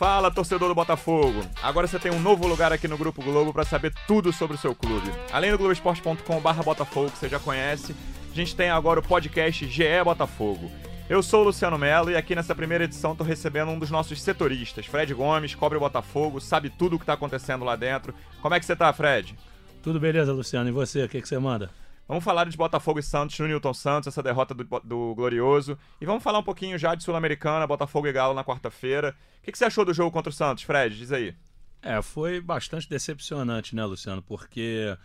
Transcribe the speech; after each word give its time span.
Fala, 0.00 0.30
torcedor 0.30 0.70
do 0.70 0.74
Botafogo! 0.74 1.42
Agora 1.62 1.86
você 1.86 1.98
tem 1.98 2.10
um 2.10 2.18
novo 2.18 2.46
lugar 2.46 2.72
aqui 2.72 2.88
no 2.88 2.96
Grupo 2.96 3.22
Globo 3.22 3.52
para 3.52 3.66
saber 3.66 3.92
tudo 4.06 4.32
sobre 4.32 4.56
o 4.56 4.58
seu 4.58 4.74
clube. 4.74 5.12
Além 5.30 5.50
do 5.50 5.58
globesport.com.br 5.58 6.62
Botafogo, 6.64 7.10
que 7.10 7.18
você 7.18 7.28
já 7.28 7.38
conhece, 7.38 7.94
a 8.32 8.34
gente 8.34 8.56
tem 8.56 8.70
agora 8.70 9.00
o 9.00 9.02
podcast 9.02 9.68
GE 9.68 10.02
Botafogo. 10.02 10.70
Eu 11.06 11.22
sou 11.22 11.42
o 11.42 11.44
Luciano 11.44 11.76
Melo 11.76 12.10
e 12.10 12.16
aqui 12.16 12.34
nessa 12.34 12.54
primeira 12.54 12.84
edição 12.84 13.12
estou 13.12 13.26
recebendo 13.26 13.72
um 13.72 13.78
dos 13.78 13.90
nossos 13.90 14.22
setoristas, 14.22 14.86
Fred 14.86 15.12
Gomes, 15.12 15.54
cobre 15.54 15.76
o 15.76 15.80
Botafogo, 15.82 16.40
sabe 16.40 16.70
tudo 16.70 16.96
o 16.96 16.98
que 16.98 17.02
está 17.02 17.12
acontecendo 17.12 17.62
lá 17.62 17.76
dentro. 17.76 18.14
Como 18.40 18.54
é 18.54 18.58
que 18.58 18.64
você 18.64 18.74
tá, 18.74 18.90
Fred? 18.94 19.36
Tudo 19.82 20.00
beleza, 20.00 20.32
Luciano. 20.32 20.70
E 20.70 20.72
você, 20.72 21.04
o 21.04 21.08
que, 21.10 21.20
que 21.20 21.28
você 21.28 21.38
manda? 21.38 21.68
Vamos 22.10 22.24
falar 22.24 22.44
de 22.48 22.56
Botafogo 22.56 22.98
e 22.98 23.04
Santos 23.04 23.38
no 23.38 23.46
Newton 23.46 23.72
Santos, 23.72 24.08
essa 24.08 24.20
derrota 24.20 24.52
do, 24.52 24.64
do 24.82 25.14
Glorioso. 25.14 25.78
E 26.00 26.04
vamos 26.04 26.24
falar 26.24 26.40
um 26.40 26.42
pouquinho 26.42 26.76
já 26.76 26.92
de 26.96 27.04
Sul-Americana, 27.04 27.64
Botafogo 27.68 28.08
e 28.08 28.12
Galo 28.12 28.34
na 28.34 28.42
quarta-feira. 28.42 29.14
O 29.38 29.44
que, 29.44 29.52
que 29.52 29.56
você 29.56 29.66
achou 29.66 29.84
do 29.84 29.94
jogo 29.94 30.10
contra 30.10 30.28
o 30.28 30.32
Santos, 30.32 30.64
Fred? 30.64 30.98
Diz 30.98 31.12
aí. 31.12 31.36
É, 31.80 32.02
foi 32.02 32.40
bastante 32.40 32.90
decepcionante, 32.90 33.76
né, 33.76 33.84
Luciano? 33.84 34.20
Porque 34.22 34.98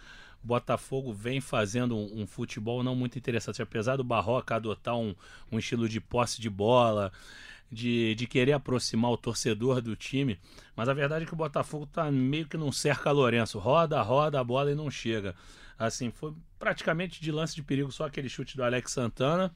o 0.43 0.47
Botafogo 0.47 1.13
vem 1.13 1.39
fazendo 1.39 1.95
um, 1.95 2.23
um, 2.23 2.25
futebol 2.25 2.81
não 2.81 2.95
muito 2.95 3.19
interessante. 3.19 3.61
Apesar 3.61 3.97
do 3.97 4.03
Barroca 4.03 4.55
adotar 4.55 4.97
um, 4.97 5.13
um 5.51 5.59
estilo 5.59 5.87
de 5.87 6.01
posse 6.01 6.41
de 6.41 6.49
bola, 6.49 7.11
de, 7.71 8.15
de 8.15 8.27
querer 8.27 8.53
aproximar 8.53 9.11
o 9.11 9.17
torcedor 9.17 9.81
do 9.81 9.95
time, 9.95 10.39
mas 10.75 10.87
a 10.87 10.93
verdade 10.93 11.23
é 11.23 11.27
que 11.27 11.33
o 11.33 11.37
Botafogo 11.37 11.85
tá 11.85 12.11
meio 12.11 12.47
que 12.47 12.57
num 12.57 12.71
cerca 12.71 13.11
Lourenço. 13.11 13.59
Roda, 13.59 14.01
roda 14.01 14.39
a 14.39 14.43
bola 14.43 14.71
e 14.71 14.75
não 14.75 14.89
chega. 14.89 15.35
Assim, 15.77 16.11
foi 16.11 16.33
praticamente 16.57 17.21
de 17.21 17.31
lance 17.31 17.55
de 17.55 17.63
perigo 17.63 17.91
só 17.91 18.05
aquele 18.05 18.29
chute 18.29 18.55
do 18.55 18.63
Alex 18.63 18.91
Santana. 18.91 19.53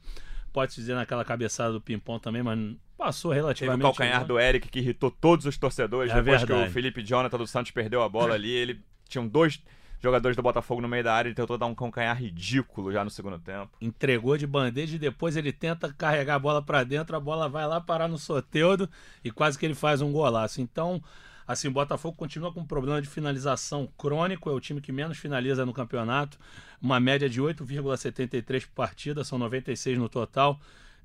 Pode 0.52 0.72
se 0.72 0.80
dizer 0.80 0.94
naquela 0.94 1.24
cabeçada 1.24 1.72
do 1.72 1.80
Pimpão 1.80 2.18
também, 2.18 2.42
mas 2.42 2.58
passou 2.98 3.32
relativamente. 3.32 3.78
Teve 3.78 3.88
o 3.88 3.94
calcanhar 3.94 4.26
do 4.26 4.38
Eric 4.38 4.68
que 4.68 4.80
irritou 4.80 5.10
todos 5.10 5.46
os 5.46 5.56
torcedores 5.56 6.10
é 6.10 6.16
depois 6.16 6.40
verdade. 6.40 6.64
que 6.64 6.68
o 6.68 6.72
Felipe 6.72 7.02
Jonathan 7.02 7.38
do 7.38 7.46
Santos 7.46 7.70
perdeu 7.70 8.02
a 8.02 8.08
bola 8.08 8.34
ali. 8.34 8.50
Ele 8.50 8.80
tinham 9.08 9.26
dois 9.26 9.62
jogadores 10.00 10.36
do 10.36 10.42
Botafogo 10.42 10.80
no 10.80 10.88
meio 10.88 11.04
da 11.04 11.14
área, 11.14 11.28
ele 11.28 11.34
tentou 11.34 11.58
dar 11.58 11.66
um 11.66 11.74
calcanhar 11.74 12.16
ridículo 12.16 12.92
já 12.92 13.04
no 13.04 13.10
segundo 13.10 13.38
tempo. 13.38 13.70
Entregou 13.80 14.36
de 14.36 14.46
bandeja 14.46 14.96
e 14.96 14.98
depois 14.98 15.36
ele 15.36 15.52
tenta 15.52 15.92
carregar 15.92 16.36
a 16.36 16.38
bola 16.38 16.62
para 16.62 16.82
dentro, 16.84 17.16
a 17.16 17.20
bola 17.20 17.48
vai 17.48 17.66
lá 17.66 17.80
parar 17.80 18.08
no 18.08 18.18
Soteudo 18.18 18.88
e 19.24 19.30
quase 19.30 19.58
que 19.58 19.66
ele 19.66 19.74
faz 19.74 20.00
um 20.00 20.12
golaço. 20.12 20.60
Então, 20.60 21.02
Assim, 21.50 21.66
o 21.66 21.72
Botafogo 21.72 22.16
continua 22.16 22.52
com 22.52 22.60
um 22.60 22.64
problema 22.64 23.02
de 23.02 23.08
finalização 23.08 23.88
crônico, 23.98 24.48
é 24.48 24.52
o 24.52 24.60
time 24.60 24.80
que 24.80 24.92
menos 24.92 25.18
finaliza 25.18 25.66
no 25.66 25.72
campeonato, 25.72 26.38
uma 26.80 27.00
média 27.00 27.28
de 27.28 27.42
8,73 27.42 28.66
por 28.66 28.72
partida, 28.72 29.24
são 29.24 29.36
96 29.36 29.98
no 29.98 30.08
total. 30.08 30.60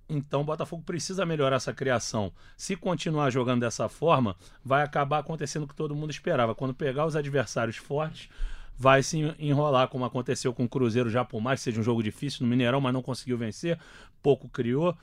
Então 0.07 0.41
o 0.41 0.43
Botafogo 0.43 0.83
precisa 0.83 1.25
melhorar 1.25 1.55
essa 1.55 1.73
criação. 1.73 2.31
Se 2.55 2.75
continuar 2.75 3.31
jogando 3.31 3.61
dessa 3.61 3.89
forma, 3.89 4.35
vai 4.63 4.83
acabar 4.83 5.17
acontecendo 5.17 5.63
o 5.63 5.67
que 5.67 5.73
todo 5.73 5.95
mundo 5.95 6.11
esperava. 6.11 6.53
Quando 6.53 6.75
pegar 6.75 7.07
os 7.07 7.16
adversários 7.16 7.77
fortes, 7.77 8.29
vai 8.78 9.02
se 9.04 9.18
enrolar, 9.40 9.88
como 9.88 10.06
aconteceu 10.06 10.54
com 10.54 10.66
o 10.66 10.70
Cruzeiro 10.70 11.09
já, 11.09 11.23
por 11.23 11.42
mais 11.42 11.59
que 11.59 11.66
seja 11.66 11.80
um 11.80 11.84
jogo 11.84 12.04
difícil 12.04 12.44
no 12.44 12.50
Mineirão, 12.50 12.81
mas 12.81 12.94
não 12.94 13.02
conseguiu 13.02 13.38
vencer, 13.38 13.80
pouco 14.22 14.50
criou 14.50 14.95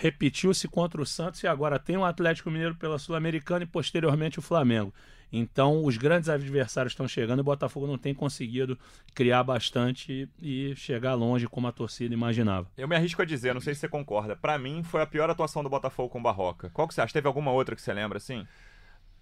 repetiu-se 0.00 0.66
contra 0.66 1.00
o 1.00 1.04
Santos 1.04 1.42
e 1.42 1.46
agora 1.46 1.78
tem 1.78 1.96
o 1.96 2.04
Atlético 2.04 2.50
Mineiro 2.50 2.74
pela 2.74 2.98
Sul-Americana 2.98 3.64
e 3.64 3.66
posteriormente 3.66 4.38
o 4.38 4.42
Flamengo. 4.42 4.94
Então, 5.32 5.84
os 5.84 5.96
grandes 5.96 6.28
adversários 6.28 6.92
estão 6.92 7.06
chegando 7.06 7.38
e 7.38 7.42
o 7.42 7.44
Botafogo 7.44 7.86
não 7.86 7.98
tem 7.98 8.12
conseguido 8.12 8.78
criar 9.14 9.44
bastante 9.44 10.28
e 10.40 10.74
chegar 10.74 11.14
longe 11.14 11.46
como 11.46 11.68
a 11.68 11.72
torcida 11.72 12.14
imaginava. 12.14 12.66
Eu 12.76 12.88
me 12.88 12.96
arrisco 12.96 13.22
a 13.22 13.24
dizer, 13.24 13.54
não 13.54 13.60
sei 13.60 13.74
se 13.74 13.80
você 13.80 13.88
concorda, 13.88 14.34
para 14.34 14.58
mim 14.58 14.82
foi 14.82 15.02
a 15.02 15.06
pior 15.06 15.30
atuação 15.30 15.62
do 15.62 15.68
Botafogo 15.68 16.08
com 16.08 16.18
o 16.18 16.22
Barroca. 16.22 16.70
Qual 16.70 16.88
que 16.88 16.94
você 16.94 17.02
acha? 17.02 17.12
Teve 17.12 17.28
alguma 17.28 17.52
outra 17.52 17.76
que 17.76 17.82
você 17.82 17.92
lembra 17.92 18.16
assim? 18.16 18.44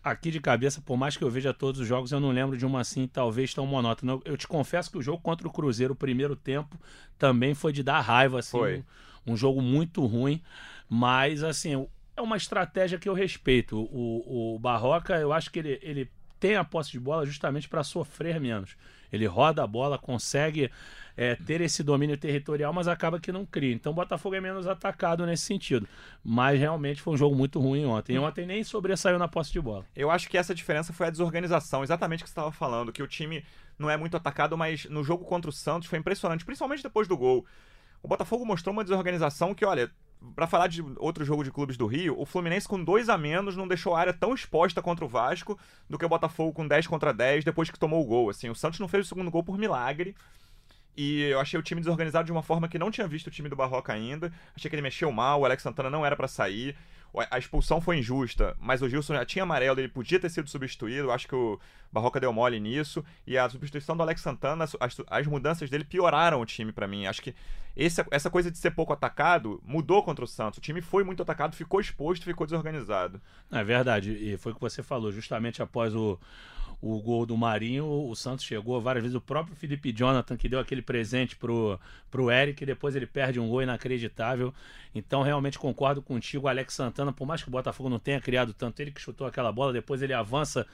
Aqui 0.02 0.30
de 0.30 0.41
cabeça, 0.41 0.80
por 0.80 0.96
mais 0.96 1.16
que 1.16 1.24
eu 1.24 1.30
veja 1.30 1.52
todos 1.52 1.80
os 1.80 1.86
jogos, 1.86 2.12
eu 2.12 2.20
não 2.20 2.30
lembro 2.30 2.56
de 2.56 2.64
uma 2.64 2.80
assim, 2.80 3.06
talvez 3.06 3.52
tão 3.52 3.66
monótona. 3.66 4.18
Eu 4.24 4.36
te 4.36 4.46
confesso 4.46 4.90
que 4.90 4.98
o 4.98 5.02
jogo 5.02 5.20
contra 5.20 5.46
o 5.46 5.52
Cruzeiro, 5.52 5.92
o 5.92 5.96
primeiro 5.96 6.36
tempo, 6.36 6.78
também 7.18 7.55
foi 7.55 7.73
de 7.73 7.83
dar 7.83 8.00
raiva, 8.00 8.39
assim. 8.39 8.50
Foi 8.52 8.84
um 9.27 9.36
jogo 9.36 9.61
muito 9.61 10.06
ruim, 10.06 10.42
mas 10.89 11.42
assim, 11.42 11.86
é 12.17 12.23
uma 12.23 12.36
estratégia 12.36 12.98
que 12.98 13.08
eu 13.08 13.14
respeito. 13.14 13.78
O, 13.78 14.55
o 14.55 14.58
Barroca, 14.58 15.17
eu 15.17 15.33
acho 15.33 15.50
que 15.50 15.58
ele, 15.58 15.78
ele 15.83 16.11
tem 16.40 16.56
a 16.56 16.64
posse 16.64 16.90
de 16.92 17.00
bola 17.00 17.27
justamente 17.27 17.68
para 17.68 17.83
sofrer 17.83 18.40
menos. 18.40 18.77
Ele 19.13 19.27
roda 19.27 19.63
a 19.63 19.67
bola, 19.67 19.98
consegue 19.98 20.70
é, 21.17 21.35
ter 21.35 21.61
esse 21.61 21.83
domínio 21.83 22.17
territorial, 22.17 22.73
mas 22.73 22.86
acaba 22.86 23.19
que 23.19 23.33
não 23.33 23.45
cria. 23.45 23.74
Então 23.74 23.91
o 23.91 23.95
Botafogo 23.95 24.36
é 24.36 24.41
menos 24.41 24.69
atacado 24.69 25.27
nesse 25.27 25.45
sentido. 25.45 25.89
Mas 26.23 26.61
realmente 26.61 27.02
foi 27.02 27.14
um 27.14 27.17
jogo 27.17 27.35
muito 27.35 27.58
ruim 27.58 27.85
ontem. 27.85 28.14
E 28.14 28.18
ontem 28.18 28.47
nem 28.47 28.63
sobressaiu 28.63 29.18
na 29.18 29.27
posse 29.27 29.52
de 29.52 29.61
bola. 29.61 29.85
Eu 29.97 30.11
acho 30.11 30.29
que 30.29 30.39
essa 30.39 30.55
diferença 30.55 30.92
foi 30.92 31.08
a 31.08 31.11
desorganização, 31.11 31.83
exatamente 31.83 32.20
o 32.20 32.24
que 32.24 32.30
você 32.30 32.39
estava 32.39 32.52
falando, 32.52 32.92
que 32.92 33.02
o 33.02 33.08
time 33.08 33.45
não 33.77 33.91
é 33.91 33.97
muito 33.97 34.17
atacado, 34.17 34.57
mas 34.57 34.85
no 34.85 35.02
jogo 35.02 35.24
contra 35.24 35.48
o 35.51 35.52
Santos 35.52 35.89
foi 35.89 35.98
impressionante, 35.98 36.45
principalmente 36.45 36.83
depois 36.83 37.08
do 37.08 37.17
gol. 37.17 37.45
O 38.01 38.07
Botafogo 38.07 38.47
mostrou 38.47 38.73
uma 38.73 38.85
desorganização 38.85 39.55
que, 39.55 39.64
olha, 39.64 39.91
para 40.34 40.46
falar 40.46 40.67
de 40.67 40.83
outro 40.96 41.24
jogo 41.24 41.45
de 41.45 41.51
clubes 41.51 41.77
do 41.77 41.86
Rio, 41.86 42.18
o 42.18 42.27
Fluminense 42.27 42.67
com 42.67 42.83
dois 42.83 43.08
a 43.08 43.17
menos 43.17 43.56
não 43.56 43.68
deixou 43.68 43.95
a 43.95 44.01
área 44.01 44.12
tão 44.12 44.34
exposta 44.34 44.83
contra 44.83 45.05
o 45.05 45.08
Vasco 45.08 45.58
do 45.89 45.98
que 45.98 46.05
o 46.05 46.08
Botafogo 46.08 46.52
com 46.52 46.67
10 46.67 46.86
contra 46.86 47.12
10 47.12 47.45
depois 47.45 47.70
que 47.70 47.79
tomou 47.79 48.02
o 48.02 48.06
gol. 48.06 48.30
Assim, 48.30 48.48
o 48.48 48.55
Santos 48.55 48.80
não 48.80 48.89
fez 48.89 49.06
o 49.06 49.08
segundo 49.08 49.30
gol 49.30 49.45
por 49.45 49.58
milagre. 49.58 50.14
E 50.96 51.23
eu 51.23 51.39
achei 51.39 51.58
o 51.58 51.62
time 51.62 51.80
desorganizado 51.80 52.27
de 52.27 52.33
uma 52.33 52.42
forma 52.42 52.68
que 52.68 52.79
não 52.79 52.90
tinha 52.90 53.06
visto 53.06 53.29
o 53.29 53.30
time 53.30 53.48
do 53.48 53.55
Barroca 53.55 53.92
ainda. 53.92 54.33
Achei 54.56 54.68
que 54.68 54.74
ele 54.74 54.83
mexeu 54.83 55.12
mal, 55.12 55.40
o 55.40 55.45
Alex 55.45 55.62
Santana 55.62 55.89
não 55.89 56.05
era 56.05 56.17
para 56.17 56.27
sair 56.27 56.77
a 57.30 57.39
expulsão 57.39 57.80
foi 57.80 57.98
injusta, 57.98 58.57
mas 58.61 58.83
o 58.83 58.89
Gilson 58.89 59.14
já 59.14 59.24
tinha 59.24 59.42
amarelo, 59.42 59.80
ele 59.80 59.89
podia 59.89 60.20
ter 60.20 60.30
sido 60.30 60.48
substituído. 60.48 61.11
Acho 61.11 61.27
que 61.27 61.35
o 61.35 61.58
Barroca 61.92 62.20
deu 62.20 62.33
mole 62.33 62.61
nisso. 62.61 63.05
E 63.27 63.36
a 63.36 63.48
substituição 63.48 63.96
do 63.96 64.02
Alex 64.02 64.20
Santana, 64.20 64.64
as, 64.64 64.96
as 65.07 65.27
mudanças 65.27 65.70
dele 65.70 65.85
pioraram 65.85 66.41
o 66.41 66.47
time 66.47 66.73
para 66.73 66.86
mim. 66.86 67.07
Acho 67.07 67.23
que 67.23 67.35
esse, 67.77 68.05
essa 68.11 68.29
coisa 68.29 68.51
de 68.51 68.58
ser 68.58 68.73
pouco 68.73 68.92
atacado 68.92 69.61
mudou 69.64 70.02
contra 70.02 70.24
o 70.24 70.29
Santos. 70.29 70.58
O 70.58 70.61
time 70.61 70.80
foi 70.83 71.05
muito 71.05 71.23
atacado, 71.23 71.57
ficou 71.57 71.80
exposto, 71.80 72.24
ficou 72.24 72.47
desorganizado. 72.47 73.20
É 73.51 73.64
verdade, 73.64 74.13
e 74.13 74.36
foi 74.36 74.52
o 74.52 74.55
que 74.55 74.61
você 74.61 74.83
falou, 74.83 75.11
justamente 75.13 75.63
após 75.63 75.95
o 75.95 76.18
o 76.80 77.00
gol 77.00 77.27
do 77.27 77.36
Marinho, 77.36 77.86
o 77.86 78.14
Santos 78.14 78.44
chegou 78.44 78.80
várias 78.80 79.02
vezes. 79.02 79.16
O 79.16 79.20
próprio 79.20 79.56
Felipe 79.56 79.92
Jonathan, 79.92 80.36
que 80.36 80.48
deu 80.48 80.61
aquele 80.61 80.80
presente 80.80 81.34
pro, 81.34 81.78
pro 82.11 82.30
Eric, 82.30 82.64
depois 82.64 82.94
ele 82.94 83.06
perde 83.06 83.40
um 83.40 83.48
gol 83.48 83.62
inacreditável. 83.62 84.55
Então, 84.94 85.22
realmente 85.22 85.58
concordo 85.58 86.00
contigo, 86.00 86.46
Alex 86.46 86.74
Santana, 86.74 87.12
por 87.12 87.27
mais 87.27 87.42
que 87.42 87.48
o 87.48 87.50
Botafogo 87.50 87.88
não 87.88 87.98
tenha 87.98 88.20
criado 88.20 88.52
tanto, 88.52 88.80
ele 88.80 88.92
que 88.92 89.00
chutou 89.00 89.27
aquela 89.27 89.50
bola, 89.50 89.72
depois 89.72 90.02
ele 90.02 90.12
avança 90.12 90.67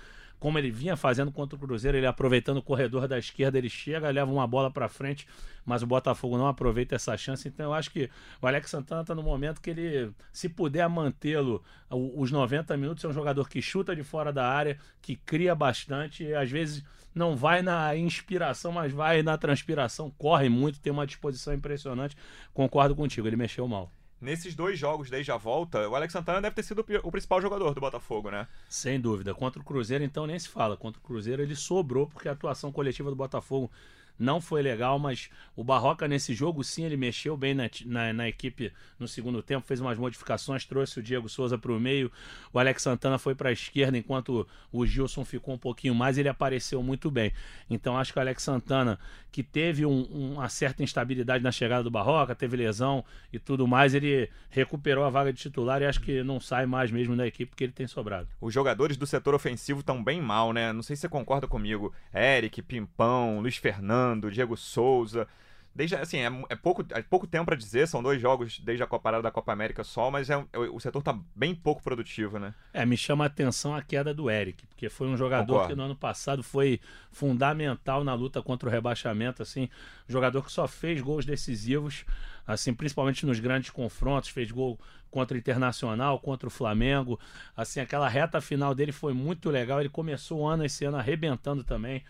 como 0.44 0.59
ele 0.59 0.71
vinha 0.71 0.94
fazendo 0.94 1.32
contra 1.32 1.56
o 1.56 1.59
Cruzeiro, 1.59 1.97
ele 1.97 2.06
aproveitando 2.06 2.59
o 2.59 2.62
corredor 2.62 3.09
da 3.09 3.19
esquerda, 3.19 3.56
ele 3.56 3.71
chega, 3.71 4.10
leva 4.10 4.31
uma 4.31 4.47
bola 4.47 4.71
para 4.71 4.91
frente, 4.91 5.27
mas 5.65 5.82
o 5.82 5.87
Botafogo 5.87 6.37
não 6.37 6.47
aproveita 6.47 6.94
essa 6.94 7.16
chance. 7.16 7.49
Então 7.49 7.65
eu 7.65 7.72
acho 7.72 7.91
que 7.91 8.10
o 8.43 8.47
Alex 8.47 8.69
Santana 8.69 9.00
está 9.00 9.15
no 9.15 9.22
momento 9.22 9.59
que 9.62 9.71
ele, 9.71 10.12
se 10.31 10.50
puder 10.50 10.87
mantê-lo 10.87 11.65
os 11.88 12.31
90 12.31 12.77
minutos, 12.77 13.03
é 13.03 13.09
um 13.09 13.12
jogador 13.15 13.49
que 13.49 13.62
chuta 13.62 13.97
de 13.97 14.03
fora 14.03 14.31
da 14.31 14.47
área, 14.47 14.78
que 15.00 15.16
cria 15.16 15.55
bastante, 15.55 16.25
e 16.25 16.34
às 16.34 16.50
vezes 16.50 16.84
não 17.15 17.34
vai 17.34 17.62
na 17.62 17.97
inspiração, 17.97 18.71
mas 18.71 18.93
vai 18.93 19.22
na 19.22 19.38
transpiração, 19.38 20.11
corre 20.11 20.50
muito, 20.50 20.78
tem 20.78 20.93
uma 20.93 21.06
disposição 21.06 21.55
impressionante. 21.55 22.19
Concordo 22.53 22.94
contigo, 22.94 23.26
ele 23.26 23.37
mexeu 23.37 23.66
mal 23.66 23.91
nesses 24.25 24.55
dois 24.55 24.79
jogos 24.79 25.11
desde 25.11 25.31
a 25.31 25.37
volta, 25.37 25.89
o 25.89 25.95
Alex 25.95 26.12
Santana 26.12 26.41
deve 26.41 26.57
ter 26.57 26.62
sido 26.62 26.85
o 27.03 27.11
principal 27.11 27.41
jogador 27.41 27.75
do 27.75 27.81
Botafogo, 27.81 28.31
né? 28.31 28.49
Sem 28.69 28.99
dúvida. 28.99 29.35
Contra 29.35 29.61
o 29.61 29.65
Cruzeiro, 29.65 30.03
então, 30.03 30.27
nem 30.27 30.39
se 30.39 30.49
fala. 30.49 30.77
Contra 30.77 30.99
o 30.99 31.05
Cruzeiro, 31.05 31.43
ele 31.43 31.55
sobrou, 31.55 32.07
porque 32.07 32.29
a 32.29 32.33
atuação 32.33 32.73
coletiva 32.73 33.11
do 33.11 33.17
Botafogo 33.17 33.71
não 34.19 34.41
foi 34.41 34.62
legal, 34.62 34.98
mas 34.98 35.28
o 35.56 35.64
Barroca 35.64 36.06
nesse 36.06 36.34
jogo, 36.34 36.62
sim, 36.62 36.84
ele 36.84 36.97
mexeu 36.97 37.36
bem 37.36 37.54
na, 37.54 37.69
na, 37.84 38.12
na 38.12 38.28
equipe 38.28 38.72
no 38.98 39.08
segundo 39.08 39.42
tempo, 39.42 39.66
fez 39.66 39.80
umas 39.80 39.98
modificações, 39.98 40.64
trouxe 40.64 41.00
o 41.00 41.02
Diego 41.02 41.28
Souza 41.28 41.58
para 41.58 41.72
o 41.72 41.80
meio, 41.80 42.10
o 42.52 42.58
Alex 42.58 42.82
Santana 42.82 43.19
foi 43.19 43.34
para 43.34 43.49
a 43.49 43.52
esquerda, 43.52 43.99
enquanto 43.99 44.46
o 44.72 44.87
Gilson 44.87 45.25
ficou 45.25 45.55
um 45.55 45.58
pouquinho 45.58 45.94
mais, 45.94 46.16
ele 46.16 46.28
apareceu 46.28 46.82
muito 46.82 47.11
bem. 47.11 47.32
Então 47.69 47.99
acho 47.99 48.12
que 48.12 48.19
o 48.19 48.22
Alex 48.22 48.43
Santana, 48.43 48.99
que 49.32 49.43
teve 49.43 49.84
um, 49.84 50.02
uma 50.02 50.49
certa 50.49 50.82
instabilidade 50.82 51.43
na 51.43 51.50
chegada 51.50 51.82
do 51.82 51.90
Barroca, 51.90 52.34
teve 52.34 52.56
lesão 52.56 53.05
e 53.32 53.38
tudo 53.38 53.67
mais, 53.67 53.94
ele 53.94 54.31
recuperou 54.49 55.05
a 55.05 55.10
vaga 55.10 55.32
de 55.32 55.40
titular 55.40 55.82
e 55.82 55.87
acho 55.87 56.00
que 56.00 56.22
não 56.22 56.38
sai 56.38 56.67
mais 56.67 56.90
mesmo 56.90 57.17
da 57.17 57.26
equipe 57.26 57.50
porque 57.50 57.64
ele 57.64 57.72
tem 57.72 57.87
sobrado. 57.87 58.28
Os 58.40 58.55
jogadores 58.55 58.96
do 58.96 59.06
setor 59.06 59.34
ofensivo 59.34 59.81
estão 59.81 60.02
bem 60.02 60.20
mal, 60.20 60.52
né? 60.52 60.72
Não 60.72 60.82
sei 60.82 60.94
se 60.94 61.02
você 61.02 61.08
concorda 61.08 61.49
comigo. 61.49 61.93
Eric, 62.14 62.62
Pimpão, 62.62 63.40
Luiz 63.40 63.56
Fernando. 63.56 64.04
Fernando, 64.05 64.31
Diego 64.31 64.56
Souza. 64.56 65.27
Desde, 65.75 65.97
assim, 65.97 66.19
é, 66.19 66.31
é 66.51 66.55
pouco, 66.55 66.87
é 66.91 67.03
pouco 67.03 67.27
tempo 67.27 67.47
para 67.47 67.56
dizer, 67.56 67.89
são 67.89 68.01
dois 68.01 68.21
jogos 68.21 68.61
desde 68.61 68.85
a 68.85 68.87
Copa 68.87 69.03
parada 69.03 69.25
da 69.25 69.31
Copa 69.33 69.53
América 69.53 69.83
só, 69.83 70.09
mas 70.09 70.31
é, 70.31 70.35
é, 70.35 70.59
o 70.59 70.79
setor 70.79 71.03
tá 71.03 71.19
bem 71.35 71.53
pouco 71.53 71.83
produtivo, 71.83 72.39
né? 72.39 72.55
É, 72.73 72.87
me 72.87 72.97
chama 72.97 73.25
a 73.25 73.27
atenção 73.27 73.75
a 73.75 73.83
queda 73.83 74.15
do 74.15 74.31
Eric, 74.31 74.65
porque 74.69 74.89
foi 74.89 75.09
um 75.09 75.17
jogador 75.17 75.47
Concordo. 75.47 75.69
que 75.69 75.75
no 75.75 75.83
ano 75.83 75.97
passado 75.97 76.45
foi 76.45 76.81
fundamental 77.11 78.05
na 78.05 78.15
luta 78.15 78.41
contra 78.41 78.69
o 78.69 78.73
rebaixamento, 78.73 79.43
assim, 79.43 79.69
jogador 80.09 80.45
que 80.45 80.53
só 80.53 80.69
fez 80.69 81.01
gols 81.01 81.27
decisivos 81.27 82.05
assim, 82.46 82.75
principalmente 82.75 83.25
nos 83.26 83.41
grandes 83.41 83.70
confrontos, 83.70 84.31
fez 84.31 84.50
gol 84.50 84.79
contra 85.14 85.37
o 85.37 85.38
Internacional, 85.38 86.19
contra 86.19 86.49
o 86.49 86.50
Flamengo. 86.50 87.20
Assim, 87.56 87.79
aquela 87.79 88.08
reta 88.08 88.41
final 88.41 88.75
dele 88.75 88.91
foi 88.91 89.14
muito 89.14 89.49
legal. 89.49 89.79
Ele 89.79 89.88
começou 89.88 90.41
o 90.41 90.46
ano 90.46 90.64
esse 90.64 90.85
ano 90.85 90.96
arrebentando 90.96 91.62
também. 91.62 92.02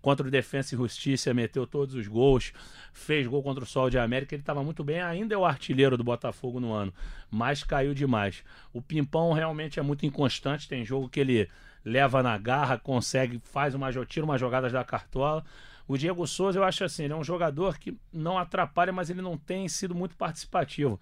Contra 0.00 0.26
o 0.26 0.30
Defensa 0.30 0.74
e 0.74 0.78
Justiça, 0.78 1.34
meteu 1.34 1.66
todos 1.66 1.94
os 1.94 2.06
gols, 2.06 2.52
fez 2.92 3.26
gol 3.26 3.42
contra 3.42 3.64
o 3.64 3.66
Sol 3.66 3.90
de 3.90 3.98
América. 3.98 4.34
Ele 4.34 4.42
estava 4.42 4.62
muito 4.62 4.84
bem, 4.84 5.00
ainda 5.00 5.34
é 5.34 5.38
o 5.38 5.44
artilheiro 5.44 5.96
do 5.96 6.04
Botafogo 6.04 6.60
no 6.60 6.72
ano, 6.72 6.92
mas 7.30 7.62
caiu 7.62 7.94
demais. 7.94 8.42
O 8.72 8.80
Pimpão 8.80 9.32
realmente 9.32 9.78
é 9.78 9.82
muito 9.82 10.06
inconstante. 10.06 10.68
Tem 10.68 10.84
jogo 10.84 11.08
que 11.08 11.20
ele 11.20 11.48
leva 11.84 12.22
na 12.22 12.38
garra, 12.38 12.78
consegue, 12.78 13.40
faz 13.44 13.74
uma, 13.74 13.90
tira 14.06 14.24
umas 14.24 14.40
jogadas 14.40 14.72
da 14.72 14.84
cartola. 14.84 15.44
O 15.92 15.98
Diego 15.98 16.26
Souza, 16.26 16.58
eu 16.58 16.64
acho 16.64 16.84
assim, 16.84 17.04
ele 17.04 17.12
é 17.12 17.16
um 17.16 17.22
jogador 17.22 17.78
que 17.78 17.94
não 18.10 18.38
atrapalha, 18.38 18.90
mas 18.90 19.10
ele 19.10 19.20
não 19.20 19.36
tem 19.36 19.68
sido 19.68 19.94
muito 19.94 20.16
participativo. 20.16 20.98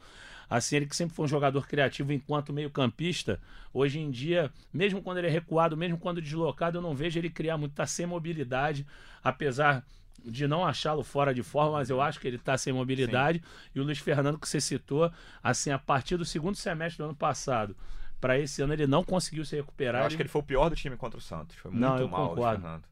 Assim, 0.49 0.75
ele 0.75 0.87
que 0.87 0.97
sempre 0.97 1.15
foi 1.15 1.27
um 1.27 1.29
jogador 1.29 1.65
criativo 1.69 2.13
enquanto 2.13 2.53
meio-campista, 2.53 3.41
hoje 3.73 4.01
em 4.01 4.11
dia, 4.11 4.51
mesmo 4.73 5.01
quando 5.01 5.19
ele 5.19 5.29
é 5.29 5.31
recuado, 5.31 5.77
mesmo 5.77 5.97
quando 5.97 6.21
deslocado, 6.21 6.79
eu 6.79 6.83
não 6.83 6.93
vejo 6.93 7.21
ele 7.21 7.31
criar 7.31 7.57
muito, 7.57 7.73
tá 7.73 7.87
sem 7.87 8.05
mobilidade, 8.05 8.85
apesar 9.23 9.87
de 10.25 10.49
não 10.49 10.67
achá-lo 10.67 11.05
fora 11.05 11.33
de 11.33 11.45
forma, 11.45 11.75
mas 11.75 11.89
eu 11.89 12.01
acho 12.01 12.19
que 12.19 12.27
ele 12.27 12.35
está 12.35 12.59
sem 12.59 12.73
mobilidade. 12.73 13.39
Sim. 13.39 13.71
E 13.77 13.81
o 13.81 13.85
Luiz 13.85 14.01
Fernando, 14.01 14.41
que 14.41 14.49
você 14.49 14.61
citou, 14.61 15.13
assim, 15.41 15.71
a 15.71 15.79
partir 15.79 16.17
do 16.17 16.25
segundo 16.25 16.57
semestre 16.57 16.99
do 16.99 17.05
ano 17.05 17.15
passado, 17.15 17.77
para 18.21 18.37
esse 18.37 18.61
ano 18.61 18.73
ele 18.73 18.89
não 18.89 19.05
conseguiu 19.05 19.45
se 19.45 19.55
recuperar. 19.55 20.03
Eu 20.03 20.07
acho 20.09 20.17
que 20.17 20.23
ele 20.23 20.29
foi 20.29 20.41
o 20.41 20.45
pior 20.45 20.69
do 20.69 20.75
time 20.75 20.97
contra 20.97 21.17
o 21.17 21.23
Santos. 21.23 21.55
Foi 21.55 21.71
muito 21.71 21.81
não, 21.81 21.97
eu 21.97 22.09
mal, 22.09 22.31
concordo. 22.31 22.61
Fernando. 22.61 22.90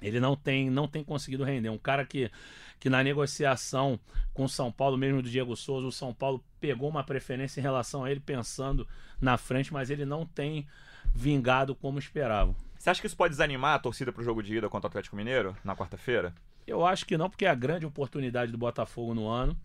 Ele 0.00 0.20
não 0.20 0.36
tem, 0.36 0.70
não 0.70 0.86
tem 0.86 1.02
conseguido 1.02 1.44
render. 1.44 1.68
Um 1.68 1.78
cara 1.78 2.04
que, 2.04 2.30
que 2.78 2.88
na 2.88 3.02
negociação 3.02 3.98
com 4.32 4.44
o 4.44 4.48
São 4.48 4.70
Paulo, 4.70 4.96
mesmo 4.96 5.22
do 5.22 5.30
Diego 5.30 5.56
Souza, 5.56 5.86
o 5.86 5.92
São 5.92 6.14
Paulo 6.14 6.42
pegou 6.60 6.88
uma 6.88 7.02
preferência 7.04 7.60
em 7.60 7.62
relação 7.62 8.04
a 8.04 8.10
ele, 8.10 8.20
pensando 8.20 8.86
na 9.20 9.36
frente, 9.36 9.72
mas 9.72 9.90
ele 9.90 10.04
não 10.04 10.24
tem 10.24 10.66
vingado 11.14 11.74
como 11.74 11.98
esperava. 11.98 12.54
Você 12.78 12.90
acha 12.90 13.00
que 13.00 13.06
isso 13.06 13.16
pode 13.16 13.32
desanimar 13.32 13.74
a 13.74 13.78
torcida 13.78 14.12
para 14.12 14.20
o 14.20 14.24
jogo 14.24 14.42
de 14.42 14.56
ida 14.56 14.68
contra 14.68 14.86
o 14.86 14.90
Atlético 14.90 15.16
Mineiro 15.16 15.56
na 15.64 15.74
quarta-feira? 15.74 16.32
Eu 16.66 16.86
acho 16.86 17.04
que 17.04 17.16
não, 17.16 17.28
porque 17.28 17.44
é 17.44 17.50
a 17.50 17.54
grande 17.54 17.86
oportunidade 17.86 18.52
do 18.52 18.58
Botafogo 18.58 19.14
no 19.14 19.26
ano. 19.26 19.56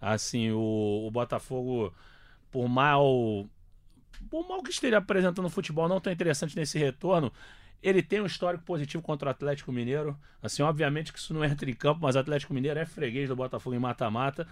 Assim, 0.00 0.50
o, 0.52 1.06
o 1.06 1.10
Botafogo, 1.10 1.92
por 2.50 2.68
mal 2.68 3.46
por 4.30 4.48
mal 4.48 4.62
que 4.62 4.70
esteja 4.70 4.98
apresentando 4.98 5.42
no 5.42 5.50
futebol, 5.50 5.88
não 5.88 6.00
tão 6.00 6.12
interessante 6.12 6.56
nesse 6.56 6.78
retorno, 6.78 7.32
ele 7.82 8.02
tem 8.02 8.20
um 8.20 8.26
histórico 8.26 8.64
positivo 8.64 9.02
contra 9.02 9.28
o 9.28 9.30
Atlético 9.30 9.72
Mineiro. 9.72 10.16
Assim, 10.42 10.62
obviamente 10.62 11.12
que 11.12 11.18
isso 11.18 11.34
não 11.34 11.44
entra 11.44 11.68
em 11.68 11.74
campo, 11.74 12.00
mas 12.02 12.14
o 12.14 12.18
Atlético 12.18 12.54
Mineiro 12.54 12.78
é 12.78 12.86
freguês 12.86 13.28
do 13.28 13.36
Botafogo 13.36 13.74
em 13.74 13.78
mata-mata. 13.78 14.46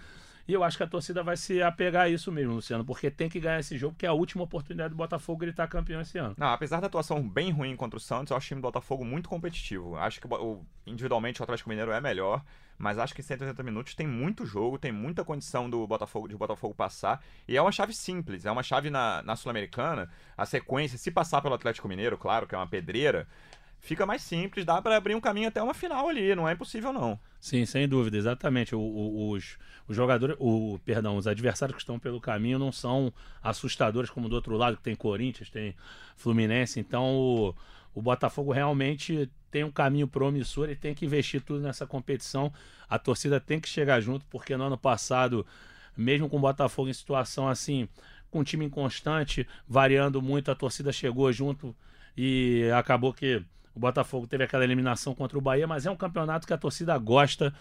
E 0.47 0.53
eu 0.53 0.63
acho 0.63 0.77
que 0.77 0.83
a 0.83 0.87
torcida 0.87 1.23
vai 1.23 1.37
se 1.37 1.61
apegar 1.61 2.05
a 2.05 2.09
isso 2.09 2.31
mesmo, 2.31 2.53
Luciano, 2.53 2.83
porque 2.83 3.09
tem 3.09 3.29
que 3.29 3.39
ganhar 3.39 3.59
esse 3.59 3.77
jogo, 3.77 3.95
que 3.97 4.05
é 4.05 4.09
a 4.09 4.13
última 4.13 4.43
oportunidade 4.43 4.89
do 4.89 4.95
Botafogo 4.95 5.39
gritar 5.39 5.67
campeão 5.67 6.01
esse 6.01 6.17
ano. 6.17 6.35
Não, 6.37 6.47
apesar 6.47 6.79
da 6.79 6.87
atuação 6.87 7.27
bem 7.27 7.51
ruim 7.51 7.75
contra 7.75 7.97
o 7.97 7.99
Santos, 7.99 8.31
eu 8.31 8.37
acho 8.37 8.45
o 8.45 8.49
time 8.49 8.61
do 8.61 8.65
Botafogo 8.65 9.05
muito 9.05 9.29
competitivo. 9.29 9.95
Acho 9.97 10.19
que 10.19 10.27
individualmente 10.85 11.41
o 11.41 11.43
Atlético 11.43 11.69
Mineiro 11.69 11.91
é 11.91 12.01
melhor, 12.01 12.43
mas 12.77 12.97
acho 12.97 13.13
que 13.13 13.21
180 13.21 13.61
minutos 13.61 13.93
tem 13.93 14.07
muito 14.07 14.45
jogo, 14.45 14.77
tem 14.79 14.91
muita 14.91 15.23
condição 15.23 15.69
do 15.69 15.85
Botafogo 15.85 16.27
de 16.27 16.35
Botafogo 16.35 16.73
passar. 16.73 17.23
E 17.47 17.55
é 17.55 17.61
uma 17.61 17.71
chave 17.71 17.93
simples, 17.93 18.45
é 18.45 18.51
uma 18.51 18.63
chave 18.63 18.89
na, 18.89 19.21
na 19.21 19.35
Sul-Americana. 19.35 20.09
A 20.35 20.45
sequência, 20.45 20.97
se 20.97 21.11
passar 21.11 21.41
pelo 21.41 21.53
Atlético 21.53 21.87
Mineiro, 21.87 22.17
claro 22.17 22.47
que 22.47 22.55
é 22.55 22.57
uma 22.57 22.67
pedreira, 22.67 23.27
fica 23.81 24.05
mais 24.05 24.21
simples, 24.21 24.63
dá 24.63 24.81
para 24.81 24.95
abrir 24.95 25.15
um 25.15 25.19
caminho 25.19 25.47
até 25.47 25.61
uma 25.61 25.73
final 25.73 26.07
ali, 26.07 26.33
não 26.35 26.47
é 26.47 26.53
impossível 26.53 26.93
não. 26.93 27.19
Sim, 27.39 27.65
sem 27.65 27.87
dúvida, 27.87 28.15
exatamente. 28.15 28.75
O, 28.75 28.79
o, 28.79 29.31
os, 29.31 29.57
jogadores, 29.89 30.37
o, 30.39 30.79
perdão, 30.85 31.17
os 31.17 31.27
adversários 31.27 31.75
que 31.75 31.81
estão 31.81 31.99
pelo 31.99 32.21
caminho 32.21 32.59
não 32.59 32.71
são 32.71 33.11
assustadores 33.43 34.09
como 34.09 34.29
do 34.29 34.35
outro 34.35 34.55
lado, 34.55 34.77
que 34.77 34.83
tem 34.83 34.95
Corinthians, 34.95 35.49
tem 35.49 35.75
Fluminense, 36.15 36.79
então 36.79 37.03
o, 37.15 37.55
o 37.93 38.01
Botafogo 38.01 38.51
realmente 38.51 39.29
tem 39.49 39.63
um 39.63 39.71
caminho 39.71 40.07
promissor 40.07 40.69
e 40.69 40.75
tem 40.75 40.93
que 40.93 41.05
investir 41.05 41.41
tudo 41.41 41.61
nessa 41.61 41.85
competição. 41.85 42.53
A 42.87 42.99
torcida 42.99 43.39
tem 43.39 43.59
que 43.59 43.67
chegar 43.67 43.99
junto, 43.99 44.25
porque 44.29 44.55
no 44.55 44.63
ano 44.63 44.77
passado, 44.77 45.45
mesmo 45.97 46.29
com 46.29 46.37
o 46.37 46.41
Botafogo 46.41 46.87
em 46.87 46.93
situação 46.93 47.49
assim, 47.49 47.89
com 48.29 48.41
um 48.41 48.43
time 48.43 48.63
inconstante, 48.63 49.47
variando 49.67 50.21
muito, 50.21 50.51
a 50.51 50.55
torcida 50.55 50.93
chegou 50.93 51.33
junto 51.33 51.75
e 52.15 52.69
acabou 52.73 53.11
que 53.11 53.43
o 53.75 53.79
Botafogo 53.79 54.27
teve 54.27 54.43
aquela 54.43 54.63
eliminação 54.63 55.13
contra 55.15 55.37
o 55.37 55.41
Bahia, 55.41 55.67
mas 55.67 55.85
é 55.85 55.91
um 55.91 55.95
campeonato 55.95 56.45
que 56.45 56.53
a 56.53 56.57
torcida 56.57 56.97
gosta, 56.97 57.53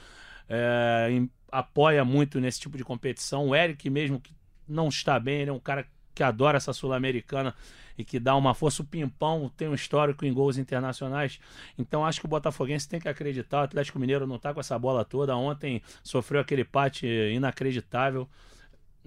é, 0.48 1.08
apoia 1.50 2.04
muito 2.04 2.40
nesse 2.40 2.60
tipo 2.60 2.76
de 2.76 2.84
competição. 2.84 3.48
O 3.48 3.54
Eric, 3.54 3.88
mesmo 3.88 4.20
que 4.20 4.34
não 4.68 4.88
está 4.88 5.18
bem, 5.18 5.40
ele 5.40 5.50
é 5.50 5.52
um 5.52 5.60
cara 5.60 5.86
que 6.14 6.22
adora 6.22 6.56
essa 6.56 6.72
Sul-Americana 6.72 7.54
e 7.96 8.04
que 8.04 8.18
dá 8.18 8.34
uma 8.36 8.54
força. 8.54 8.82
O 8.82 8.84
Pimpão 8.84 9.50
tem 9.56 9.68
um 9.68 9.74
histórico 9.74 10.24
em 10.24 10.32
gols 10.32 10.58
internacionais. 10.58 11.38
Então 11.78 12.04
acho 12.04 12.20
que 12.20 12.26
o 12.26 12.28
Botafoguense 12.28 12.88
tem 12.88 13.00
que 13.00 13.08
acreditar. 13.08 13.60
O 13.60 13.64
Atlético 13.64 13.98
Mineiro 13.98 14.26
não 14.26 14.36
está 14.36 14.52
com 14.52 14.60
essa 14.60 14.78
bola 14.78 15.04
toda. 15.04 15.36
Ontem 15.36 15.82
sofreu 16.02 16.40
aquele 16.40 16.62
empate 16.62 17.06
inacreditável. 17.06 18.28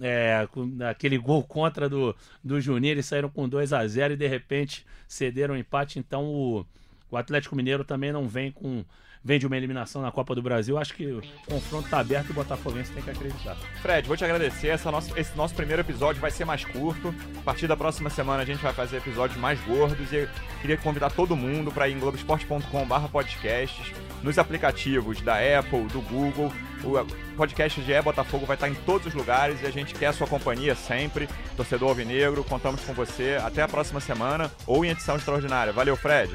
É, 0.00 0.46
aquele 0.88 1.16
gol 1.16 1.44
contra 1.44 1.88
do, 1.88 2.16
do 2.42 2.60
Juninho, 2.60 2.92
eles 2.92 3.06
saíram 3.06 3.28
com 3.28 3.48
2 3.48 3.72
a 3.72 3.86
0 3.86 4.14
e 4.14 4.16
de 4.16 4.26
repente 4.26 4.84
cederam 5.06 5.54
o 5.54 5.58
empate. 5.58 5.98
Então 5.98 6.24
o, 6.24 6.66
o 7.14 7.16
Atlético 7.16 7.56
Mineiro 7.56 7.84
também 7.84 8.12
não 8.12 8.28
vem 8.28 8.50
com 8.50 8.84
vem 9.24 9.38
de 9.38 9.46
uma 9.46 9.56
eliminação 9.56 10.02
na 10.02 10.12
Copa 10.12 10.34
do 10.34 10.42
Brasil. 10.42 10.76
Acho 10.76 10.92
que 10.92 11.06
o 11.06 11.22
confronto 11.46 11.86
está 11.86 11.98
aberto 11.98 12.28
e 12.28 12.32
o 12.32 12.34
Botafoguense 12.34 12.92
tem 12.92 13.02
que 13.02 13.08
acreditar. 13.08 13.56
Fred, 13.80 14.06
vou 14.06 14.16
te 14.18 14.24
agradecer. 14.24 14.68
Essa 14.68 14.90
nossa, 14.90 15.18
esse 15.18 15.34
nosso 15.34 15.54
primeiro 15.54 15.80
episódio 15.80 16.20
vai 16.20 16.30
ser 16.30 16.44
mais 16.44 16.62
curto. 16.64 17.14
A 17.38 17.42
partir 17.42 17.66
da 17.66 17.74
próxima 17.74 18.10
semana 18.10 18.42
a 18.42 18.44
gente 18.44 18.62
vai 18.62 18.74
fazer 18.74 18.98
episódios 18.98 19.38
mais 19.38 19.58
gordos 19.62 20.12
e 20.12 20.28
queria 20.60 20.76
convidar 20.76 21.10
todo 21.10 21.34
mundo 21.34 21.72
para 21.72 21.88
ir 21.88 21.94
em 21.94 21.98
globesport.com/podcasts, 21.98 23.92
nos 24.22 24.36
aplicativos 24.38 25.22
da 25.22 25.36
Apple, 25.36 25.84
do 25.84 26.02
Google. 26.02 26.52
O 26.84 27.36
podcast 27.36 27.80
de 27.80 27.92
É 27.92 28.02
Botafogo 28.02 28.46
vai 28.46 28.56
estar 28.56 28.68
em 28.68 28.74
todos 28.74 29.06
os 29.06 29.14
lugares 29.14 29.62
e 29.62 29.66
a 29.66 29.70
gente 29.70 29.94
quer 29.94 30.06
a 30.06 30.12
sua 30.12 30.26
companhia 30.26 30.74
sempre. 30.74 31.28
Torcedor 31.56 31.88
Alvinegro, 31.90 32.44
contamos 32.44 32.82
com 32.82 32.92
você. 32.92 33.38
Até 33.42 33.62
a 33.62 33.68
próxima 33.68 34.00
semana 34.00 34.50
ou 34.66 34.84
em 34.84 34.90
edição 34.90 35.16
extraordinária. 35.16 35.72
Valeu, 35.72 35.96
Fred. 35.96 36.32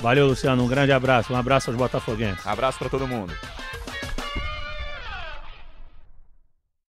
Valeu, 0.00 0.26
Luciano. 0.26 0.64
Um 0.64 0.68
grande 0.68 0.92
abraço. 0.92 1.32
Um 1.32 1.36
abraço 1.36 1.70
aos 1.70 1.78
botafoguenses. 1.78 2.46
Abraço 2.46 2.78
para 2.78 2.88
todo 2.88 3.06
mundo. 3.06 3.32